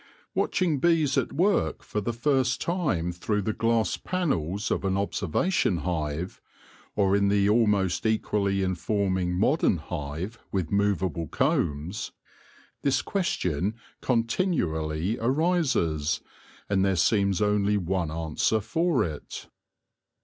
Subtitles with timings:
[0.33, 5.77] Watching bees at work for the first time through the glass panels of an observation
[5.77, 6.41] hive,
[6.95, 12.13] or in the almost equally informing modern hive with movable combs,
[12.81, 16.21] this question continually arises,
[16.67, 19.49] and there seems only one answer for it.